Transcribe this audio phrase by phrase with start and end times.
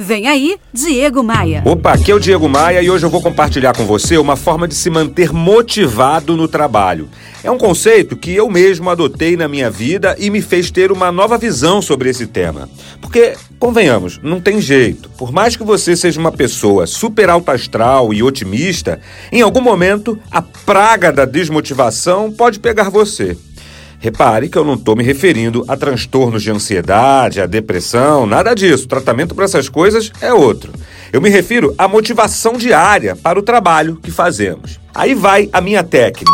[0.00, 1.60] Vem aí, Diego Maia.
[1.64, 4.68] Opa, aqui é o Diego Maia e hoje eu vou compartilhar com você uma forma
[4.68, 7.08] de se manter motivado no trabalho.
[7.42, 11.10] É um conceito que eu mesmo adotei na minha vida e me fez ter uma
[11.10, 12.68] nova visão sobre esse tema.
[13.00, 15.10] Porque, convenhamos, não tem jeito.
[15.18, 19.00] Por mais que você seja uma pessoa super alta astral e otimista,
[19.32, 23.36] em algum momento a praga da desmotivação pode pegar você.
[24.00, 28.84] Repare que eu não estou me referindo a transtornos de ansiedade, a depressão, nada disso.
[28.84, 30.72] O tratamento para essas coisas é outro.
[31.12, 34.78] Eu me refiro à motivação diária para o trabalho que fazemos.
[34.94, 36.30] Aí vai a minha técnica.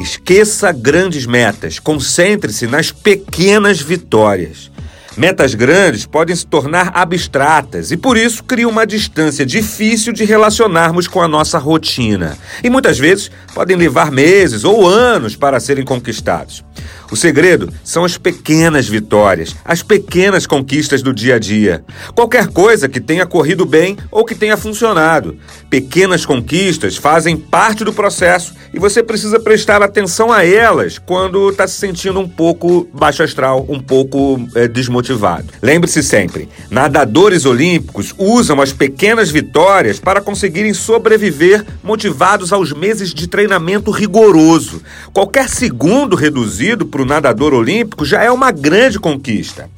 [0.00, 4.70] Esqueça grandes metas, concentre-se nas pequenas vitórias.
[5.16, 11.06] Metas grandes podem se tornar abstratas e por isso cria uma distância difícil de relacionarmos
[11.06, 12.38] com a nossa rotina.
[12.64, 16.64] E muitas vezes podem levar meses ou anos para serem conquistados.
[17.12, 21.84] O segredo são as pequenas vitórias, as pequenas conquistas do dia a dia.
[22.14, 25.36] Qualquer coisa que tenha corrido bem ou que tenha funcionado.
[25.68, 31.68] Pequenas conquistas fazem parte do processo e você precisa prestar atenção a elas quando está
[31.68, 35.48] se sentindo um pouco baixo astral, um pouco é, desmotivado.
[35.60, 43.26] Lembre-se sempre: nadadores olímpicos usam as pequenas vitórias para conseguirem sobreviver motivados aos meses de
[43.26, 44.80] treinamento rigoroso.
[45.12, 49.68] Qualquer segundo reduzido para o nadador olímpico já é uma grande conquista.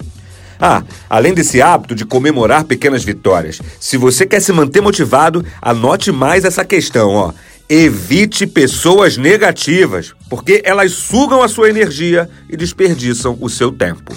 [0.60, 6.12] Ah, além desse hábito de comemorar pequenas vitórias, se você quer se manter motivado, anote
[6.12, 7.32] mais essa questão, ó.
[7.68, 14.14] Evite pessoas negativas, porque elas sugam a sua energia e desperdiçam o seu tempo.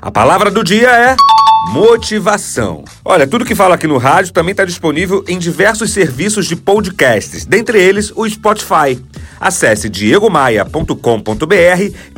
[0.00, 1.16] A palavra do dia é
[1.68, 2.84] motivação.
[3.04, 7.44] Olha, tudo que falo aqui no rádio também está disponível em diversos serviços de podcasts,
[7.44, 8.98] dentre eles o Spotify.
[9.38, 10.94] Acesse diegomaia.com.br,